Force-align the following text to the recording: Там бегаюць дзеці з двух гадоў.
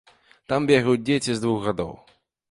Там 0.53 0.65
бегаюць 0.69 1.03
дзеці 1.09 1.35
з 1.39 1.43
двух 1.43 1.59
гадоў. 1.67 1.93